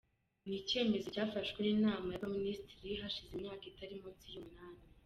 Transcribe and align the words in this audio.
Ni 0.43 0.47
n’icyemezo 0.51 1.07
cyafashwe 1.15 1.57
n’inama 1.61 2.07
y’abaminisitiri, 2.11 2.99
hashize 3.01 3.31
imyaka 3.35 3.63
itari 3.71 3.93
munsi 4.01 4.25
y’umunani.” 4.33 4.81